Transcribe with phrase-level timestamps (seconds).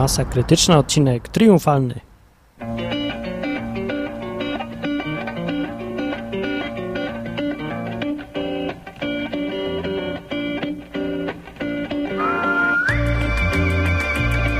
[0.00, 2.00] Masa krytyczna, odcinek triumfalny.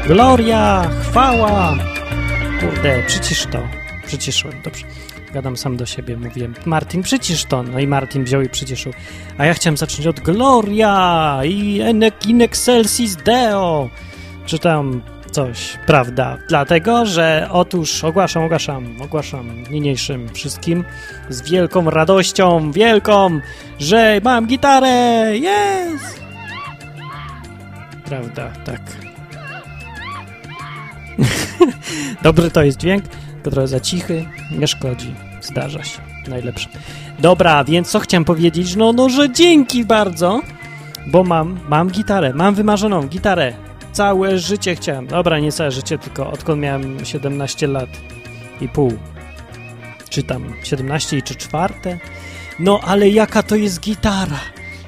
[0.06, 1.76] Gloria, chwała!
[2.60, 3.58] Kurde, przycisz to.
[4.06, 4.84] Przyciszyłem, dobrze.
[5.32, 7.62] Gadam sam do siebie, mówiłem, Martin, przycisz to.
[7.62, 8.92] No i Martin wziął i przyciszył.
[9.38, 11.82] A ja chciałem zacząć od Gloria i
[12.26, 13.88] in excelsis Deo.
[14.46, 16.38] Czytam coś, prawda?
[16.48, 20.84] Dlatego, że otóż ogłaszam, ogłaszam, ogłaszam niniejszym wszystkim
[21.28, 23.40] z wielką radością, wielką,
[23.78, 24.88] że mam gitarę!
[25.38, 26.20] Jest!
[28.04, 28.80] Prawda, tak.
[32.22, 33.04] Dobry to jest dźwięk,
[33.42, 34.26] to trochę za cichy,
[34.58, 36.68] nie szkodzi, zdarza się, najlepsze.
[37.18, 38.76] Dobra, więc co chciałem powiedzieć?
[38.76, 40.40] No, no, że dzięki bardzo,
[41.06, 43.69] bo mam, mam gitarę, mam wymarzoną gitarę.
[43.92, 47.88] Całe życie chciałem, dobra, nie całe życie, tylko odkąd miałem 17 lat
[48.60, 48.92] i pół,
[50.10, 51.98] czy tam 17 i czy czwarte.
[52.58, 54.40] No, ale jaka to jest gitara,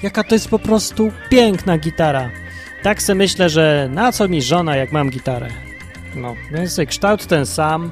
[0.03, 2.31] jaka to jest po prostu piękna gitara.
[2.83, 5.49] Tak sobie myślę, że na co mi żona, jak mam gitarę?
[6.17, 7.91] No, więc kształt ten sam,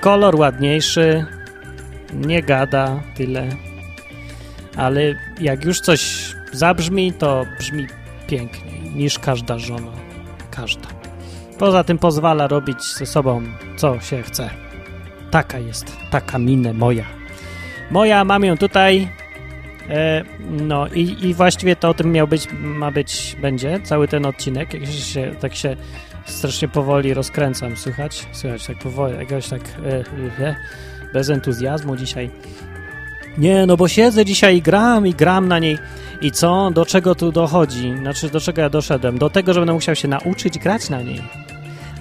[0.00, 1.24] kolor ładniejszy,
[2.14, 3.48] nie gada tyle,
[4.76, 7.86] ale jak już coś zabrzmi, to brzmi
[8.26, 10.09] piękniej niż każda żona.
[10.50, 10.88] Każda.
[11.58, 13.42] Poza tym pozwala robić ze sobą,
[13.76, 14.50] co się chce.
[15.30, 17.04] Taka jest, taka minę moja.
[17.90, 19.08] Moja, mam ją tutaj.
[19.90, 24.26] E, no i, i właściwie to o tym miał być, ma być, będzie cały ten
[24.26, 24.74] odcinek.
[24.74, 25.76] Jak się, tak się
[26.26, 28.26] strasznie powoli rozkręcam, słychać?
[28.32, 30.56] Słychać tak powoli, jakoś tak e, e,
[31.12, 32.30] bez entuzjazmu dzisiaj.
[33.38, 35.78] Nie, no bo siedzę dzisiaj i gram i gram na niej.
[36.20, 36.70] I co?
[36.70, 37.94] Do czego tu dochodzi?
[37.98, 39.18] Znaczy, do czego ja doszedłem?
[39.18, 41.22] Do tego, że będę musiał się nauczyć grać na niej.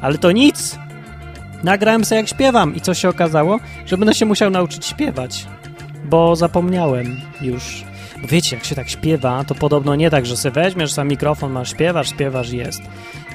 [0.01, 0.79] Ale to nic!
[1.63, 3.59] Nagrałem sobie jak śpiewam i co się okazało?
[3.85, 5.45] Że będę się musiał nauczyć śpiewać.
[6.05, 7.83] Bo zapomniałem już.
[8.21, 11.51] Bo wiecie, jak się tak śpiewa, to podobno nie tak, że sobie weźmiesz sam mikrofon,
[11.51, 12.81] masz śpiewasz, śpiewasz jest.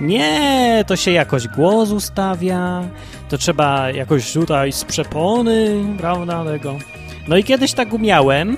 [0.00, 2.82] Nie, to się jakoś głos ustawia,
[3.28, 6.78] to trzeba jakoś tutaj z przepony, prawda, tego.
[7.28, 8.56] No i kiedyś tak umiałem,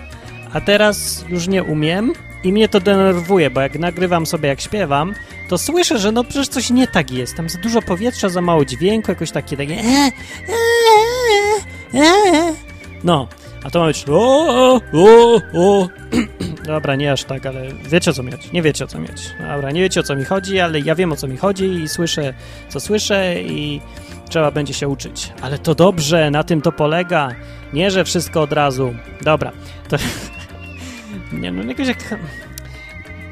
[0.56, 2.12] a teraz już nie umiem
[2.44, 5.14] i mnie to denerwuje, bo jak nagrywam sobie jak śpiewam,
[5.48, 8.64] to słyszę, że no przecież coś nie tak jest, tam za dużo powietrza, za mało
[8.64, 10.10] dźwięku, jakoś takie takie e,
[11.94, 12.54] e, e,
[13.04, 13.28] no,
[13.64, 15.88] a to ma być o, o, o.
[16.66, 18.48] Dobra, nie aż tak, ale wiecie o co mi chodzi.
[18.52, 19.24] Nie wiecie o co mi chodzi.
[19.54, 21.88] Dobra, nie wiecie o co mi chodzi, ale ja wiem o co mi chodzi i
[21.88, 22.34] słyszę
[22.68, 23.80] co słyszę i
[24.28, 25.32] trzeba będzie się uczyć.
[25.42, 27.28] Ale to dobrze, na tym to polega.
[27.72, 28.94] Nie, że wszystko od razu.
[29.22, 29.52] Dobra,
[29.88, 29.96] to...
[31.32, 32.18] nie no, jakoś jak...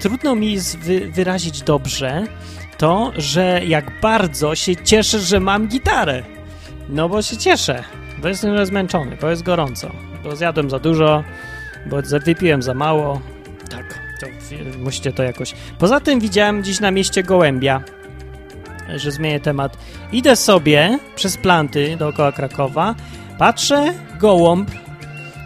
[0.00, 2.24] Trudno mi wy wyrazić dobrze
[2.78, 6.22] to, że jak bardzo się cieszę, że mam gitarę.
[6.88, 7.84] No bo się cieszę,
[8.22, 9.90] bo jestem zmęczony, bo jest gorąco,
[10.24, 11.24] bo zjadłem za dużo,
[11.86, 13.20] bo wypiłem za mało.
[13.70, 14.26] Tak, to
[14.78, 15.54] musicie to jakoś...
[15.78, 17.82] Poza tym widziałem dziś na mieście gołębia,
[18.96, 19.78] że zmienię temat.
[20.12, 22.94] Idę sobie przez planty dookoła Krakowa,
[23.38, 24.70] patrzę, gołąb.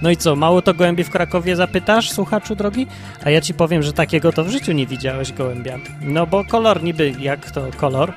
[0.03, 2.87] No i co, mało to gołębie w Krakowie zapytasz, słuchaczu drogi?
[3.25, 5.79] A ja ci powiem, że takiego to w życiu nie widziałeś gołębia.
[6.01, 8.13] No bo kolor niby, jak to kolor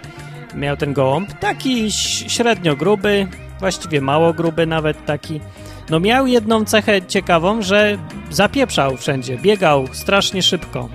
[0.55, 1.33] miał ten gołąb?
[1.33, 1.91] Taki
[2.27, 3.27] średnio gruby,
[3.59, 5.41] właściwie mało gruby nawet taki.
[5.89, 7.97] No miał jedną cechę ciekawą, że
[8.29, 10.89] zapieprzał wszędzie, biegał strasznie szybko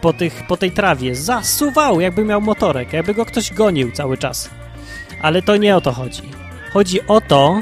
[0.00, 4.50] po, tych, po tej trawie, zasuwał, jakby miał motorek, jakby go ktoś gonił cały czas.
[5.22, 6.22] Ale to nie o to chodzi.
[6.72, 7.60] Chodzi o to,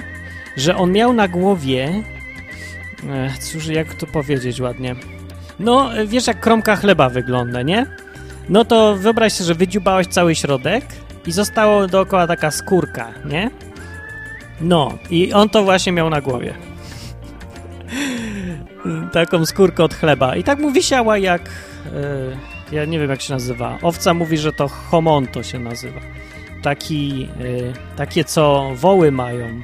[0.57, 2.03] że on miał na głowie...
[3.11, 4.97] Ech, cóż, jak to powiedzieć ładnie?
[5.59, 7.87] No, wiesz jak kromka chleba wygląda, nie?
[8.49, 10.85] No to wyobraź sobie, że wydziubałeś cały środek
[11.27, 13.51] i zostało dookoła taka skórka, nie?
[14.61, 16.55] No, i on to właśnie miał na głowie.
[19.13, 20.37] Taką skórkę od chleba.
[20.37, 21.43] I tak mu wisiała jak...
[21.85, 23.79] Yy, ja nie wiem, jak się nazywa.
[23.83, 26.01] Owca mówi, że to homonto się nazywa.
[26.63, 29.61] Taki, yy, takie, co woły mają.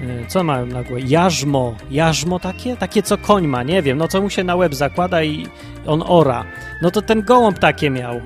[0.00, 1.02] Yy, co mają na głowie?
[1.06, 1.76] Jarzmo.
[1.90, 2.76] Jarzmo takie?
[2.76, 3.98] Takie, co koń ma, nie wiem.
[3.98, 5.46] No, co mu się na łeb zakłada i
[5.86, 6.44] on ora.
[6.82, 8.20] No to ten gołąb takie miał.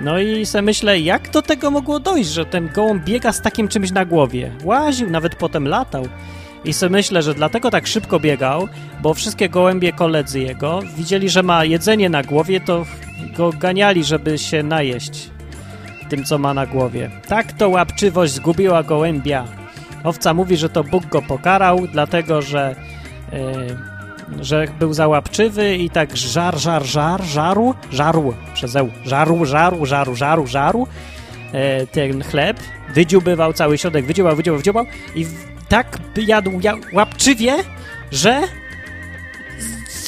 [0.00, 3.68] No i se myślę, jak do tego mogło dojść, że ten gołąb biega z takim
[3.68, 4.50] czymś na głowie.
[4.64, 6.08] Łaził, nawet potem latał.
[6.64, 8.68] I sobie myślę, że dlatego tak szybko biegał,
[9.02, 12.86] bo wszystkie gołębie koledzy jego widzieli, że ma jedzenie na głowie, to
[13.36, 15.30] go ganiali, żeby się najeść
[16.08, 17.10] tym, co ma na głowie.
[17.28, 19.44] Tak to łapczywość zgubiła gołębia.
[20.06, 22.76] Owca mówi, że to Bóg go pokarał, dlatego że...
[23.32, 23.96] Yy,
[24.40, 30.16] że był załapczywy i tak żar, żar, żar, żarł, żarł, przez eł, żarł, żarł, żarł,
[30.16, 30.86] żarł, żarł,
[31.52, 32.60] e, ten chleb,
[32.94, 35.26] wydziubywał cały środek, wydziubał, wydziubał, wydziubał i
[35.68, 37.54] tak jadł ja, łapczywie,
[38.10, 38.42] że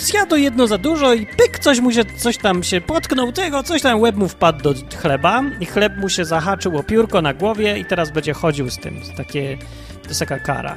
[0.08, 3.82] zjadł jedno za dużo i pyk, coś mu się, coś tam się potknął tego, coś
[3.82, 7.78] tam łeb mu wpadł do chleba i chleb mu się zahaczył o piórko na głowie
[7.78, 9.00] i teraz będzie chodził z tym.
[9.16, 9.58] Takie,
[10.02, 10.76] to jest taka kara.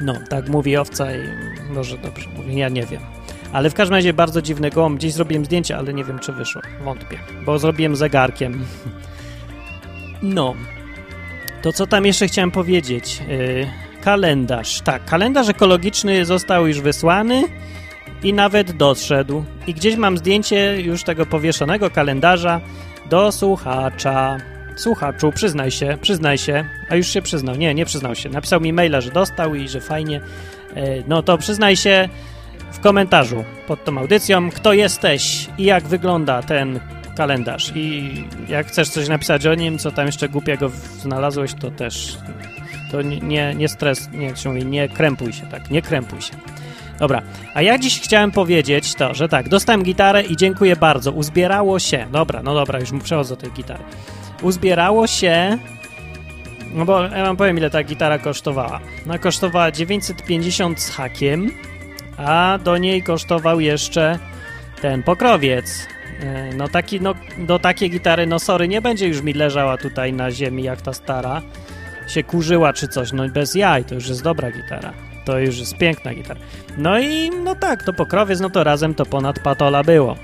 [0.00, 1.22] No, tak mówi owca i
[1.70, 3.00] może dobrze mówi, ja nie wiem.
[3.52, 4.98] Ale w każdym razie bardzo dziwny gołąb.
[4.98, 6.62] Gdzieś zrobiłem zdjęcie, ale nie wiem, czy wyszło.
[6.84, 8.64] Wątpię, bo zrobiłem zegarkiem.
[10.22, 10.54] No.
[11.62, 13.22] To co tam jeszcze chciałem powiedzieć?
[13.28, 13.66] Yy,
[14.02, 14.80] kalendarz.
[14.80, 17.42] Tak, kalendarz ekologiczny został już wysłany
[18.24, 19.44] i nawet doszedł.
[19.66, 22.60] I gdzieś mam zdjęcie już tego powieszonego kalendarza
[23.10, 24.38] do słuchacza.
[24.76, 26.64] Słuchaczu, przyznaj się, przyznaj się.
[26.90, 27.56] A już się przyznał.
[27.56, 28.28] Nie, nie przyznał się.
[28.28, 30.20] Napisał mi maila, że dostał i że fajnie.
[30.76, 32.08] Yy, no to przyznaj się
[32.72, 36.80] w komentarzu pod tą audycją, kto jesteś i jak wygląda ten
[37.16, 37.72] kalendarz.
[37.74, 38.14] I
[38.48, 42.18] jak chcesz coś napisać o nim, co tam jeszcze głupiego znalazłeś, to też
[42.90, 46.34] to nie, nie stres, nie, jak się mówi, nie krępuj się, tak, nie krępuj się.
[46.98, 47.22] Dobra,
[47.54, 52.06] a ja dziś chciałem powiedzieć to, że tak, dostałem gitarę i dziękuję bardzo, uzbierało się,
[52.12, 53.84] dobra, no dobra, już mu przechodzę do tej gitary.
[54.42, 55.58] Uzbierało się,
[56.74, 58.80] no bo ja wam powiem, ile ta gitara kosztowała.
[59.06, 61.50] Ona kosztowała 950 z hakiem,
[62.16, 64.18] a do niej kosztował jeszcze
[64.80, 65.86] ten pokrowiec.
[66.20, 70.12] E, no taki, no do takiej gitary, no sorry, nie będzie już mi leżała tutaj
[70.12, 71.42] na ziemi jak ta stara,
[72.08, 74.92] się kurzyła czy coś, no bez jaj, to już jest dobra gitara.
[75.24, 76.40] To już jest piękna gitara.
[76.78, 80.16] No i no tak, to pokrowiec, no to razem to ponad patola było.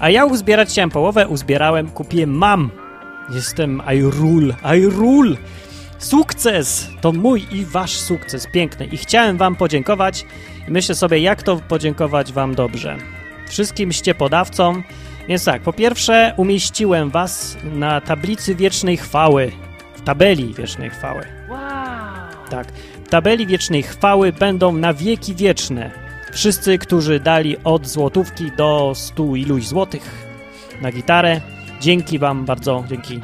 [0.00, 2.70] A ja uzbierać chciałem połowę, uzbierałem, kupiłem, mam.
[3.30, 5.36] Jestem I rule, I rule.
[5.98, 6.88] Sukces!
[7.00, 8.86] To mój i wasz sukces, piękny.
[8.86, 10.24] I chciałem wam podziękować
[10.70, 12.96] myślę sobie, jak to podziękować wam dobrze.
[13.48, 14.82] Wszystkim ściepodawcom.
[15.28, 19.52] Więc tak, po pierwsze umieściłem was na tablicy wiecznej chwały.
[19.94, 21.22] W tabeli wiecznej chwały.
[21.48, 21.58] Wow!
[22.50, 22.66] Tak.
[23.10, 25.90] Tabeli wiecznej chwały będą na wieki wieczne.
[26.32, 30.26] Wszyscy, którzy dali od złotówki do stu iluś złotych
[30.82, 31.40] na gitarę.
[31.80, 33.20] Dzięki wam bardzo, dzięki.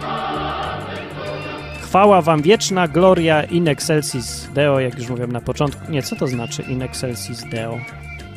[1.83, 5.93] Chwała wam wieczna, gloria in excelsis Deo, jak już mówiłem na początku.
[5.93, 7.79] Nie, co to znaczy in excelsis Deo?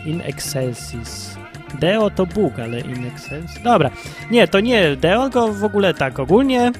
[0.06, 1.38] In excelsis.
[1.80, 3.64] Deo to Bóg, ale in excelsis...
[3.64, 3.90] Dobra,
[4.32, 6.72] nie, to nie Deo, tylko w ogóle tak ogólnie.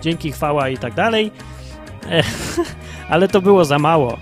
[0.00, 1.30] Dzięki, chwała i tak dalej.
[3.08, 4.18] Ale to było za mało,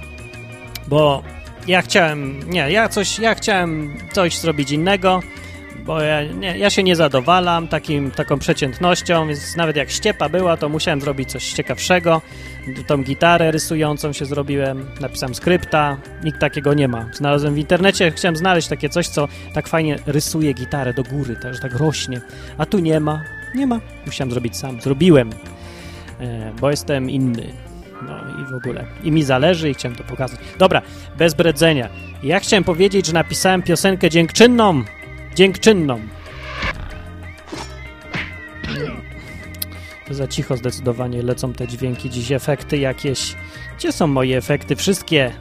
[0.89, 1.23] bo
[1.67, 5.21] ja chciałem, nie, ja coś, ja chciałem coś zrobić innego,
[5.85, 10.57] bo ja, nie, ja się nie zadowalam takim, taką przeciętnością, więc nawet jak ściepa była,
[10.57, 12.23] to musiałem zrobić coś ciekawszego.
[12.87, 17.07] Tą gitarę rysującą się zrobiłem, napisałem skrypta, nikt takiego nie ma.
[17.13, 21.55] Znalazłem w internecie, chciałem znaleźć takie coś, co tak fajnie rysuje gitarę do góry, tak,
[21.55, 22.21] że tak rośnie,
[22.59, 23.23] a tu nie ma,
[23.55, 23.81] nie ma.
[24.07, 25.31] Musiałem zrobić sam, zrobiłem,
[26.21, 27.70] e, bo jestem inny.
[28.03, 28.87] No i w ogóle.
[29.03, 30.41] I mi zależy i chciałem to pokazać.
[30.59, 30.83] Dobra,
[31.19, 31.89] bez bredzenia.
[32.23, 34.83] Ja chciałem powiedzieć, że napisałem piosenkę dziękczynną.
[35.35, 36.01] Dziękczynną.
[40.11, 43.37] Za cicho zdecydowanie lecą te dźwięki, dziś efekty jakieś.
[43.79, 44.77] Gdzie są moje efekty?
[44.77, 45.33] Wszystkie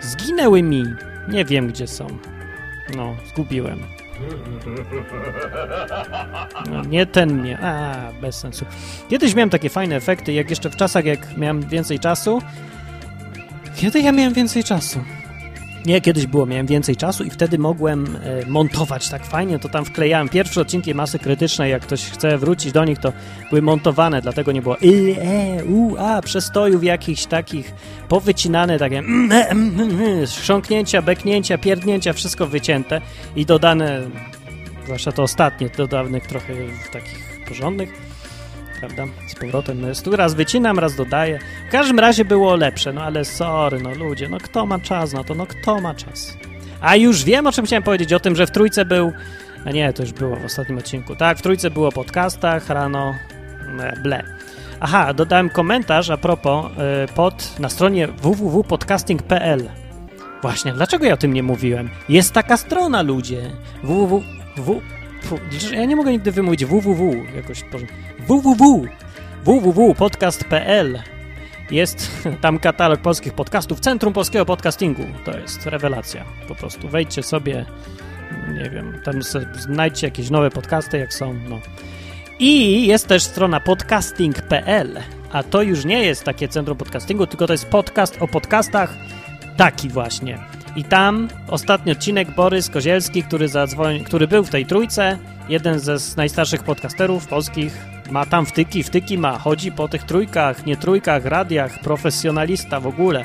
[0.00, 0.84] zginęły mi.
[1.28, 2.06] Nie wiem, gdzie są.
[2.96, 3.97] No, zgubiłem.
[6.70, 7.58] No, nie ten nie.
[7.58, 8.64] A, bez sensu.
[9.08, 12.42] Kiedyś miałem takie fajne efekty, jak jeszcze w czasach, jak miałem więcej czasu.
[13.76, 15.00] Kiedy ja miałem więcej czasu?
[15.88, 19.84] Nie, kiedyś było, miałem więcej czasu i wtedy mogłem e, montować tak fajnie, to tam
[19.84, 20.28] wklejałem.
[20.28, 23.12] Pierwsze odcinki Masy Krytycznej, jak ktoś chce wrócić do nich, to
[23.50, 24.76] były montowane, dlatego nie było.
[24.82, 27.74] Y, e, u, a, przestojów jakichś takich,
[28.08, 33.00] powycinane takie mm, e, mm, mm, chrząknięcia, beknięcia, pierdnięcia, wszystko wycięte
[33.36, 34.02] i dodane,
[34.84, 36.54] zwłaszcza to ostatnie, do dawnych trochę
[36.92, 38.07] takich porządnych,
[38.80, 39.04] prawda?
[39.28, 39.80] Z powrotem.
[39.80, 41.38] No tu raz wycinam, raz dodaję.
[41.68, 45.24] W każdym razie było lepsze, no ale sorry, no ludzie, no kto ma czas na
[45.24, 46.36] to, no kto ma czas?
[46.80, 49.12] A już wiem, o czym chciałem powiedzieć, o tym, że w Trójce był,
[49.64, 53.14] a nie, to już było w ostatnim odcinku, tak, w Trójce było podcastach, rano,
[54.02, 54.24] ble.
[54.80, 59.68] Aha, dodałem komentarz a propos y, pod, na stronie www.podcasting.pl
[60.42, 61.90] Właśnie, dlaczego ja o tym nie mówiłem?
[62.08, 63.50] Jest taka strona, ludzie,
[63.82, 64.22] www...
[65.72, 67.64] Ja nie mogę nigdy wymówić www, jakoś
[68.18, 68.88] www,
[69.44, 70.98] www.podcast.pl
[71.70, 72.10] jest
[72.42, 75.04] tam katalog polskich podcastów, Centrum Polskiego Podcastingu.
[75.24, 76.24] To jest rewelacja.
[76.48, 77.64] Po prostu wejdźcie sobie,
[78.52, 79.22] nie wiem, tam
[79.58, 81.60] znajdźcie jakieś nowe podcasty, jak są, no.
[82.38, 85.00] I jest też strona podcasting.pl,
[85.32, 88.94] a to już nie jest takie centrum podcastingu, tylko to jest podcast o podcastach,
[89.56, 90.38] taki właśnie.
[90.78, 95.18] I tam ostatni odcinek Borys Kozielski, który, zadzwoni, który był w tej trójce,
[95.48, 100.76] jeden z najstarszych podcasterów polskich, Ma tam wtyki, wtyki ma, chodzi po tych trójkach, nie
[100.76, 103.24] trójkach, radiach, profesjonalista w ogóle.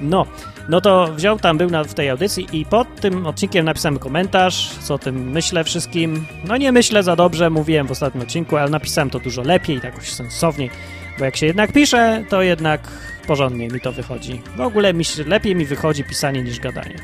[0.00, 0.26] No,
[0.68, 4.70] no to wziął tam, był na, w tej audycji i pod tym odcinkiem napisałem komentarz,
[4.80, 6.26] co o tym myślę wszystkim.
[6.44, 10.12] No nie myślę za dobrze, mówiłem w ostatnim odcinku, ale napisałem to dużo lepiej, jakoś
[10.12, 10.70] sensowniej,
[11.18, 12.80] bo jak się jednak pisze, to jednak
[13.24, 14.42] porządnie mi to wychodzi.
[14.56, 16.94] W ogóle mi się, lepiej mi wychodzi pisanie niż gadanie.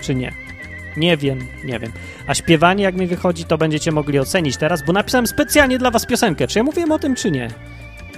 [0.00, 0.32] Czy nie?
[0.96, 1.92] Nie wiem, nie wiem.
[2.26, 6.06] A śpiewanie, jak mi wychodzi, to będziecie mogli ocenić teraz, bo napisałem specjalnie dla was
[6.06, 6.46] piosenkę.
[6.46, 7.48] Czy ja mówiłem o tym, czy nie?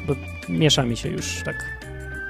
[0.07, 0.15] Bo
[0.49, 1.65] miesza mi się już tak.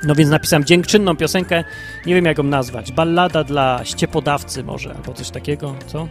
[0.03, 1.65] No więc napisałem dziękczynną piosenkę,
[2.07, 2.93] nie wiem jak ją nazwać.
[2.93, 6.09] Ballada dla ściepodawcy może, albo coś takiego, co?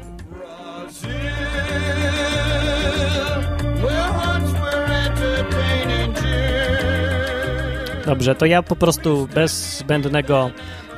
[8.11, 10.51] Dobrze, to ja po prostu bez zbędnego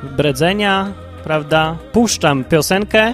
[0.03, 0.93] bredzenia,
[1.23, 3.13] prawda, puszczam piosenkę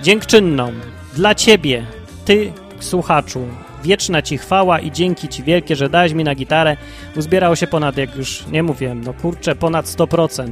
[0.00, 0.72] dziękczynną
[1.14, 1.86] dla ciebie,
[2.24, 3.46] ty słuchaczu.
[3.84, 6.76] Wieczna ci chwała i dzięki ci wielkie, że dałeś mi na gitarę.
[7.16, 10.50] Uzbierało się ponad, jak już nie mówiłem, no kurczę, ponad 100%.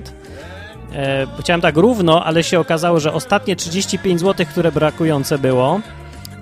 [0.95, 5.81] E, chciałem tak równo, ale się okazało, że ostatnie 35 zł, które brakujące było,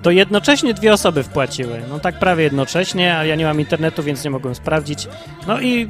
[0.01, 1.81] to jednocześnie dwie osoby wpłaciły.
[1.89, 5.07] No tak prawie jednocześnie, a ja nie mam internetu, więc nie mogłem sprawdzić.
[5.47, 5.87] No i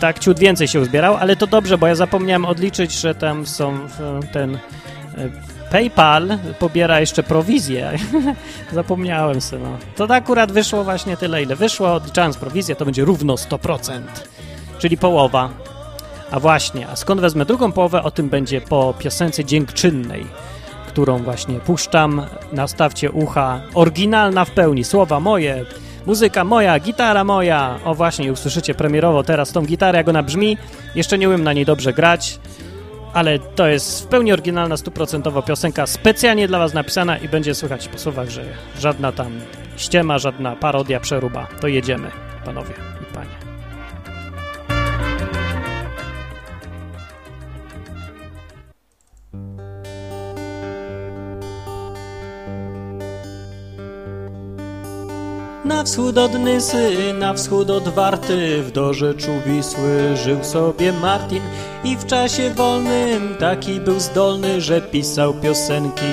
[0.00, 3.78] tak ciut więcej się uzbierał, ale to dobrze, bo ja zapomniałem odliczyć, że tam są
[4.32, 4.58] ten e,
[5.70, 7.92] PayPal pobiera jeszcze prowizję.
[8.72, 9.62] Zapomniałem sobie.
[9.62, 10.06] No.
[10.06, 11.94] To akurat wyszło właśnie tyle, ile wyszło.
[11.94, 14.00] Odliczając prowizję, to będzie równo 100%,
[14.78, 15.50] czyli połowa.
[16.30, 18.02] A właśnie, a skąd wezmę drugą połowę?
[18.02, 20.26] O tym będzie po piosence dziękczynnej,
[20.88, 22.26] którą właśnie puszczam.
[22.52, 23.60] Nastawcie ucha.
[23.74, 24.84] Oryginalna w pełni.
[24.84, 25.64] Słowa moje,
[26.06, 27.78] muzyka moja, gitara moja.
[27.84, 30.58] O właśnie, usłyszycie premierowo teraz tą gitarę, jak ona brzmi.
[30.94, 32.38] Jeszcze nie umiem na niej dobrze grać
[33.16, 37.88] ale to jest w pełni oryginalna, stuprocentowa piosenka, specjalnie dla was napisana i będzie słychać
[37.88, 38.44] po słowach, że
[38.78, 39.40] żadna tam
[39.76, 41.46] ściema, żadna parodia, przeruba.
[41.60, 42.10] To jedziemy,
[42.44, 42.95] panowie
[55.76, 61.42] Na wschód od Nysy, na wschód od Warty, w dorzeczu Wisły żył sobie Martin
[61.84, 66.12] i w czasie wolnym taki był zdolny, że pisał piosenki.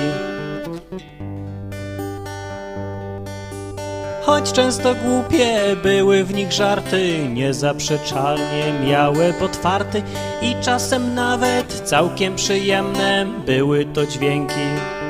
[4.22, 10.02] Choć często głupie były w nich żarty, niezaprzeczalnie miały potwarty
[10.42, 15.03] i czasem nawet całkiem przyjemne były to dźwięki.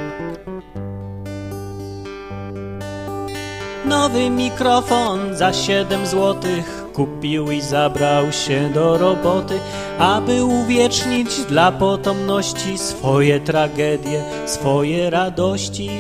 [4.15, 9.59] Nowy mikrofon za 7 złotych kupił i zabrał się do roboty,
[9.99, 15.91] aby uwiecznić dla potomności swoje tragedie, swoje radości.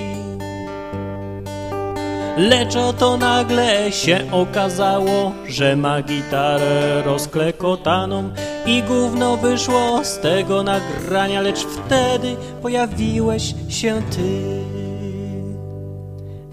[2.36, 8.30] Lecz oto nagle się okazało, że ma gitarę rozklekotaną
[8.66, 14.73] i gówno wyszło z tego nagrania, lecz wtedy pojawiłeś się ty.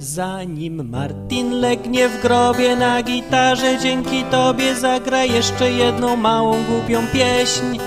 [0.02, 7.80] Zanim Martin legnie w grobie na gitarze, dzięki tobie zagra jeszcze jedną małą głupią pieśń.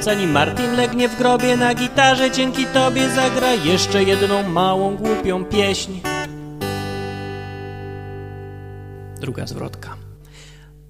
[0.00, 5.92] Zanim Martin legnie w grobie na gitarze, dzięki tobie zagra jeszcze jedną małą głupią pieśń.
[9.20, 9.94] Druga zwrotka.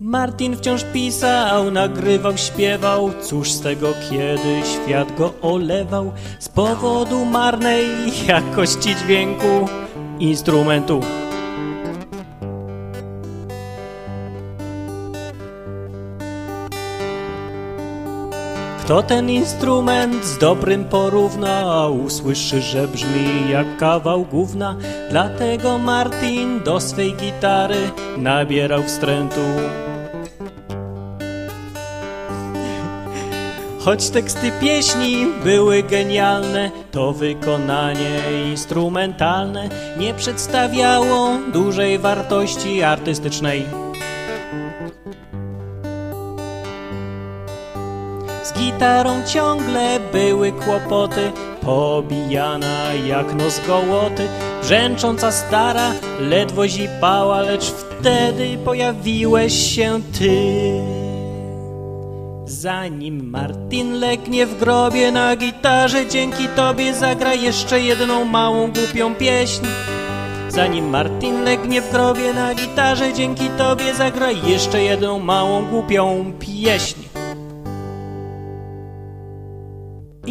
[0.01, 7.87] Martin wciąż pisał, nagrywał, śpiewał, cóż z tego, kiedy świat go olewał z powodu marnej
[8.27, 9.69] jakości dźwięku
[10.21, 11.01] instrumentu.
[18.89, 24.77] Kto ten instrument z dobrym porówna, usłyszy, że brzmi jak kawał gówna.
[25.11, 29.41] Dlatego Martin do swej gitary nabierał wstrętu.
[33.89, 39.69] Choć teksty pieśni były genialne, to wykonanie instrumentalne
[39.99, 43.65] nie przedstawiało dużej wartości artystycznej.
[48.45, 54.29] Z gitarą ciągle były kłopoty, pobijana jak nos gołoty,
[54.63, 60.98] brzęcząca stara ledwo zipała, lecz wtedy pojawiłeś się ty.
[62.49, 69.67] Zanim Martin legnie w grobie na gitarze, dzięki tobie zagra jeszcze jedną małą głupią pieśń.
[70.49, 77.18] Zanim Martin legnie w grobie na gitarze, dzięki tobie zagra jeszcze jedną małą głupią pieśń.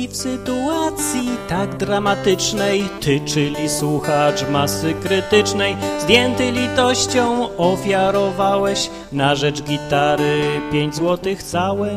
[0.09, 2.83] W sytuacji tak dramatycznej.
[3.01, 11.89] Ty, czyli słuchacz masy krytycznej Zdjęty litością ofiarowałeś Na rzecz gitary pięć złotych całe.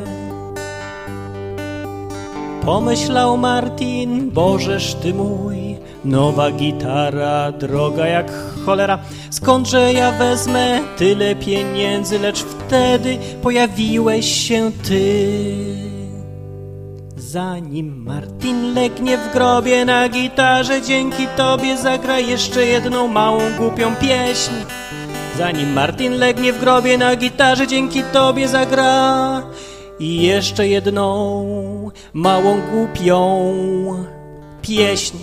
[2.64, 8.32] Pomyślał Martin, Bożeż ty mój Nowa gitara, droga jak
[8.66, 8.98] cholera.
[9.30, 15.99] Skądże ja wezmę tyle pieniędzy Lecz wtedy pojawiłeś się ty
[17.30, 24.52] Zanim Martin legnie w grobie na gitarze, dzięki tobie zagra jeszcze jedną małą głupią pieśń.
[25.38, 29.42] Zanim Martin legnie w grobie na gitarze, dzięki tobie zagra
[29.98, 33.54] i jeszcze jedną małą głupią
[34.62, 35.16] pieśń.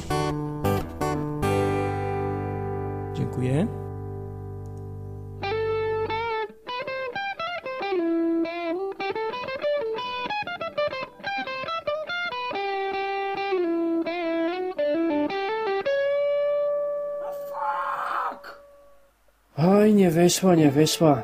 [19.88, 21.18] Oj, nie wyszło, nie wyszło.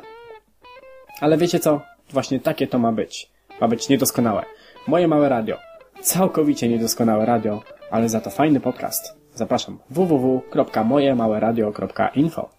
[1.20, 1.80] Ale wiecie co?
[2.10, 3.30] Właśnie takie to ma być.
[3.60, 4.44] Ma być niedoskonałe.
[4.86, 5.58] Moje małe radio.
[6.00, 9.16] Całkowicie niedoskonałe radio, ale za to fajny podcast.
[9.34, 12.50] Zapraszam www.mojemałeradio.info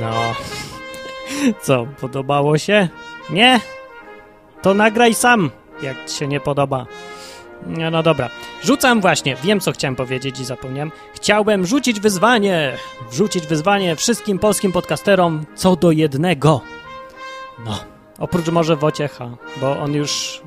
[0.00, 0.34] No.
[1.62, 2.88] Co, podobało się?
[3.30, 3.60] Nie?
[4.62, 5.50] To nagraj sam,
[5.82, 6.86] jak ci się nie podoba.
[7.66, 8.30] No dobra.
[8.64, 10.92] Rzucam właśnie, wiem co chciałem powiedzieć i zapomniałem.
[11.14, 12.72] Chciałbym rzucić wyzwanie,
[13.10, 16.60] wrzucić wyzwanie wszystkim polskim podcasterom co do jednego.
[17.64, 17.78] No,
[18.18, 19.30] oprócz może Wociecha,
[19.60, 20.42] bo on już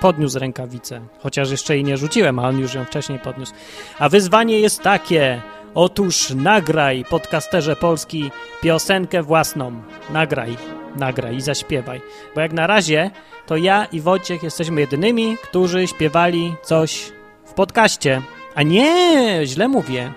[0.00, 3.52] podniósł rękawicę, chociaż jeszcze jej nie rzuciłem, a on już ją wcześniej podniósł.
[3.98, 5.42] A wyzwanie jest takie,
[5.74, 8.30] otóż nagraj, podcasterze polski,
[8.62, 9.82] piosenkę własną.
[10.10, 10.56] Nagraj,
[10.96, 12.00] nagraj i zaśpiewaj.
[12.34, 13.10] Bo jak na razie,
[13.46, 17.15] to ja i Wojciech jesteśmy jedynymi, którzy śpiewali coś
[17.56, 18.22] podcaście.
[18.54, 20.12] A nie, źle mówię.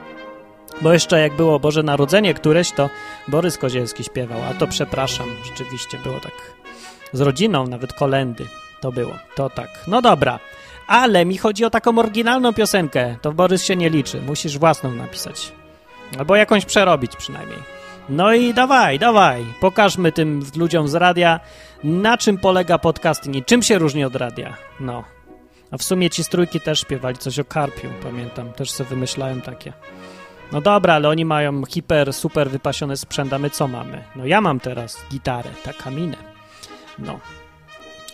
[0.82, 2.89] Bo jeszcze jak było Boże Narodzenie któreś, to
[3.28, 6.32] Borys Kozielski śpiewał, a to przepraszam, rzeczywiście było tak
[7.13, 8.45] z rodziną, nawet kolendy.
[8.82, 9.69] To było, to tak.
[9.88, 10.39] No dobra,
[10.88, 13.15] ale mi chodzi o taką oryginalną piosenkę.
[13.21, 15.52] To Borys się nie liczy, musisz własną napisać.
[16.17, 17.60] Albo jakąś przerobić przynajmniej.
[18.10, 21.39] No i dawaj, dawaj, pokażmy tym ludziom z radia,
[21.84, 24.58] na czym polega podcasting i czym się różni od radia.
[24.80, 25.18] No.
[25.71, 28.53] A w sumie ci strójki też śpiewali coś o karpiu, pamiętam.
[28.53, 29.73] Też sobie wymyślałem takie.
[30.51, 34.03] No dobra, ale oni mają hiper, super wypasiony sprzęt, a my co mamy?
[34.15, 36.17] No ja mam teraz gitarę, taka minę.
[36.99, 37.19] No.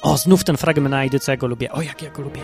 [0.02, 1.72] O, znów ten fragment na go lubię.
[1.72, 2.42] O, jak ja go lubię.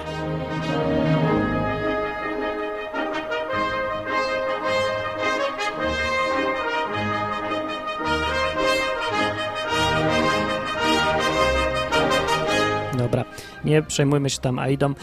[13.02, 13.26] Dobra,
[13.66, 14.94] nie przejmujmy się tam Aidą.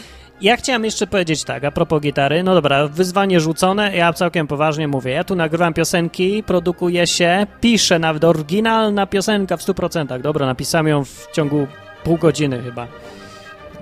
[0.41, 4.87] Ja chciałem jeszcze powiedzieć tak, a propos gitary, no dobra, wyzwanie rzucone, ja całkiem poważnie
[4.87, 10.87] mówię, ja tu nagrywam piosenki, produkuję się, piszę nawet oryginalna piosenka w 100%, dobra, napisałem
[10.87, 11.67] ją w ciągu
[12.03, 12.87] pół godziny chyba.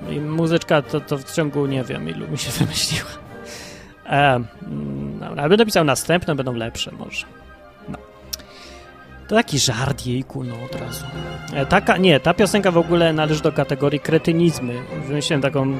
[0.10, 3.10] I muzyczka to, to w ciągu, nie wiem, ilu mi się wymyśliła.
[4.10, 4.44] E,
[5.20, 7.26] dobra, ale będę pisał następne, będą lepsze może.
[9.28, 11.06] To taki żart, jejku, no od razu.
[11.54, 14.74] E, taka, nie, ta piosenka w ogóle należy do kategorii kretynizmy.
[15.08, 15.78] Wymyśliłem taką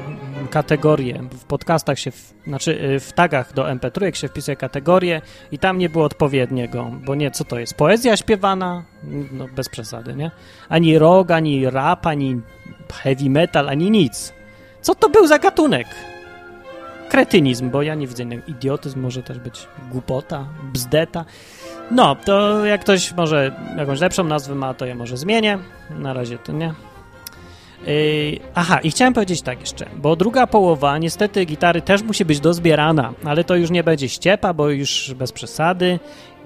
[0.50, 1.22] kategorię.
[1.32, 5.58] W podcastach się, w, znaczy y, w tagach do MP3 jak się wpisuje kategorię i
[5.58, 7.74] tam nie było odpowiedniego, bo nie, co to jest?
[7.74, 8.84] Poezja śpiewana?
[9.32, 10.30] No bez przesady, nie?
[10.68, 12.40] Ani rock, ani rap, ani
[13.02, 14.32] heavy metal, ani nic.
[14.80, 15.86] Co to był za gatunek?
[17.08, 18.42] Kretynizm, bo ja nie widzę innego.
[18.46, 21.24] Idiotyzm może też być głupota, bzdeta.
[21.90, 25.58] No, to jak ktoś może jakąś lepszą nazwę ma, to ja może zmienię.
[25.90, 26.74] Na razie to nie.
[27.86, 32.40] Yy, aha, i chciałem powiedzieć tak jeszcze, bo druga połowa, niestety gitary też musi być
[32.40, 35.98] dozbierana, ale to już nie będzie ściepa, bo już bez przesady.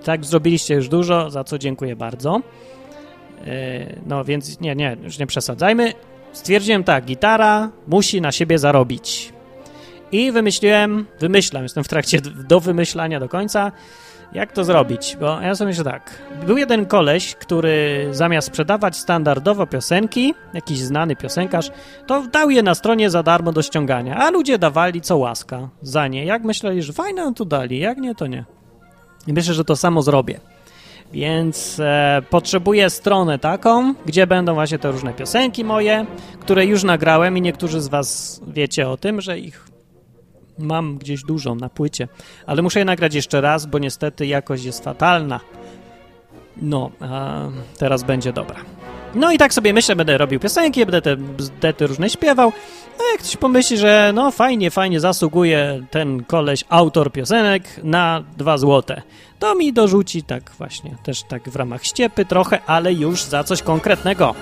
[0.04, 2.40] Tak, zrobiliście już dużo, za co dziękuję bardzo.
[3.46, 5.92] Yy, no więc nie, nie, już nie przesadzajmy.
[6.32, 9.32] Stwierdziłem tak, gitara musi na siebie zarobić.
[10.12, 13.72] I wymyśliłem, wymyślam, jestem w trakcie do wymyślania do końca,
[14.34, 15.16] jak to zrobić?
[15.20, 16.22] Bo ja sobie myślę tak.
[16.46, 21.70] Był jeden koleś, który zamiast sprzedawać standardowo piosenki, jakiś znany piosenkarz,
[22.06, 26.08] to dał je na stronie za darmo do ściągania, a ludzie dawali co łaska za
[26.08, 26.24] nie.
[26.24, 28.44] Jak myśleli, że fajne, to dali, jak nie, to nie.
[29.26, 30.40] I myślę, że to samo zrobię.
[31.12, 36.06] Więc e, potrzebuję stronę taką, gdzie będą właśnie te różne piosenki moje,
[36.40, 39.71] które już nagrałem i niektórzy z was wiecie o tym, że ich
[40.58, 42.08] mam gdzieś dużą na płycie,
[42.46, 45.40] ale muszę je nagrać jeszcze raz, bo niestety jakość jest fatalna.
[46.56, 47.40] No, a
[47.78, 48.56] teraz będzie dobra.
[49.14, 52.52] No i tak sobie myślę, będę robił piosenki, będę te bzdety różne śpiewał.
[52.98, 58.58] No jak ktoś pomyśli, że no fajnie, fajnie zasługuje ten koleś, autor piosenek na dwa
[58.58, 59.02] złote,
[59.38, 63.62] to mi dorzuci tak właśnie, też tak w ramach ściepy trochę, ale już za coś
[63.62, 64.34] konkretnego.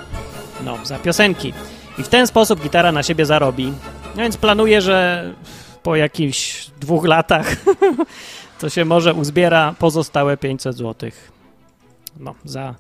[0.65, 1.53] No, za piosenki.
[1.99, 3.73] I w ten sposób gitara na siebie zarobi.
[4.17, 5.31] No więc planuję, że
[5.83, 7.57] po jakichś dwóch latach
[8.61, 11.11] to się może uzbiera pozostałe 500 zł.
[12.17, 12.75] No, za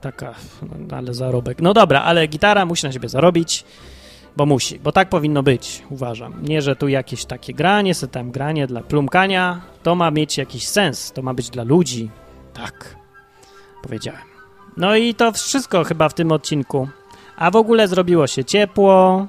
[0.00, 1.62] taka, no, ale zarobek.
[1.62, 3.64] No dobra, ale gitara musi na siebie zarobić,
[4.36, 6.42] bo musi, bo tak powinno być, uważam.
[6.42, 10.68] Nie, że tu jakieś takie granie, se tam granie dla plumkania, to ma mieć jakiś
[10.68, 12.10] sens, to ma być dla ludzi.
[12.54, 12.96] Tak,
[13.82, 14.22] powiedziałem.
[14.76, 16.88] No i to wszystko chyba w tym odcinku.
[17.36, 19.26] A w ogóle zrobiło się ciepło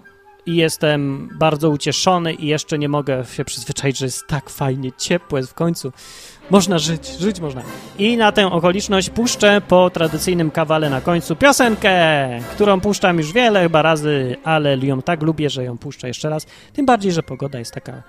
[0.50, 5.38] i jestem bardzo ucieszony i jeszcze nie mogę się przyzwyczaić, że jest tak fajnie, ciepło
[5.38, 5.92] jest w końcu.
[6.50, 7.62] Można żyć, żyć można.
[8.00, 11.94] I na tę okoliczność puszczę po tradycyjnym kawale na końcu piosenkę,
[12.52, 16.46] którą puszczam już wiele chyba razy, ale ją tak lubię, że ją puszczę jeszcze raz.
[16.74, 18.04] Tym bardziej, że pogoda jest taka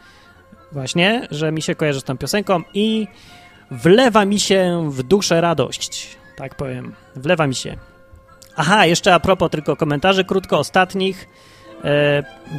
[0.72, 3.06] właśnie, że mi się kojarzy z tą piosenką i
[3.70, 6.16] wlewa mi się w duszę radość.
[6.36, 7.76] Tak powiem, wlewa mi się.
[8.56, 11.28] Aha, jeszcze a propos tylko komentarzy, krótko ostatnich,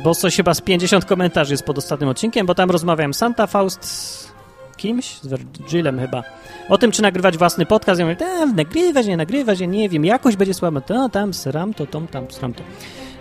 [0.03, 3.85] bo coś chyba z 50 komentarzy jest pod ostatnim odcinkiem, bo tam rozmawiałem Santa Faust
[3.85, 4.31] z
[4.77, 6.23] kimś, z Virgilem chyba,
[6.69, 7.99] o tym, czy nagrywać własny podcast.
[7.99, 11.73] Ja mówię, tam, nagrywać, nie nagrywać, ja nie wiem, jakoś będzie słabo, to tam, sram
[11.73, 12.63] to, tom, tam, sram to.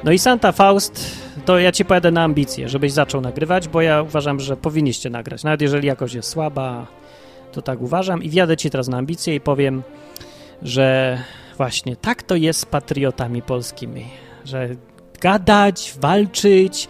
[0.04, 4.02] No i Santa Faust, to ja ci pojadę na ambicje, żebyś zaczął nagrywać, bo ja
[4.02, 6.86] uważam, że powinniście nagrać, nawet jeżeli jakoś jest słaba,
[7.52, 8.22] to tak uważam.
[8.22, 9.82] I wjadę ci teraz na ambicje i powiem,
[10.62, 11.18] że
[11.56, 14.04] właśnie tak to jest z patriotami polskimi,
[14.44, 14.68] że
[15.20, 16.88] gadać, walczyć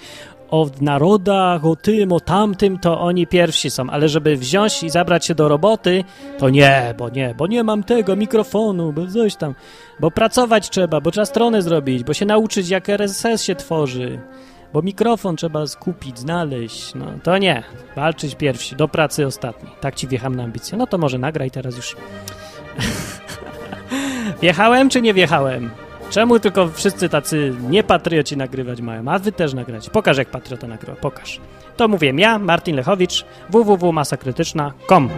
[0.50, 5.26] o narodach, o tym, o tamtym, to oni pierwsi są, ale żeby wziąć i zabrać
[5.26, 6.04] się do roboty,
[6.38, 9.54] to nie, bo nie, bo nie mam tego mikrofonu, bo coś tam,
[10.00, 14.20] bo pracować trzeba, bo trzeba stronę zrobić, bo się nauczyć, jak RSS się tworzy,
[14.72, 17.62] bo mikrofon trzeba skupić, znaleźć, no to nie,
[17.96, 21.76] walczyć pierwsi, do pracy ostatni, tak ci wjecham na ambicje, no to może nagraj teraz
[21.76, 21.96] już.
[24.42, 25.70] Wjechałem czy nie wjechałem?
[26.10, 29.08] Czemu tylko wszyscy tacy niepatrioci nagrywać mają?
[29.08, 29.90] A wy też nagrać.
[29.90, 31.00] Pokaż jak patriota nagrywa.
[31.00, 31.40] Pokaż.
[31.76, 35.10] To mówię ja, Martin Lechowicz, www.masakrytyczna.com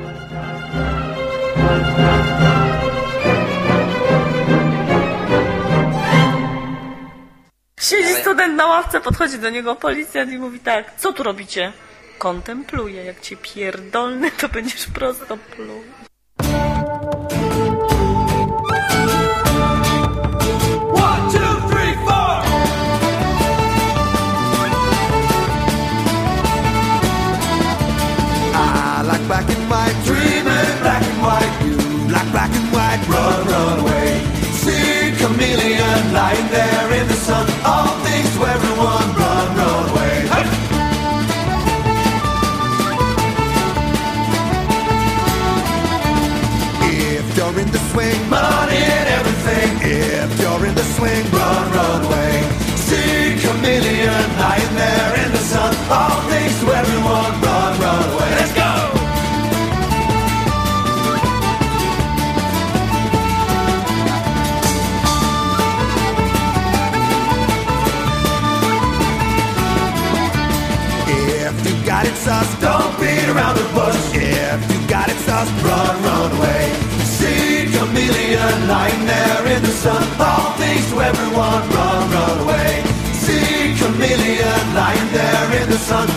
[7.80, 11.72] Siedzi student na ławce, podchodzi do niego policjant i mówi tak, co tu robicie?
[12.18, 15.82] Kontempluję, jak cię pierdolny, to będziesz prosto pluł.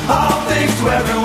[0.09, 1.24] All things to everyone.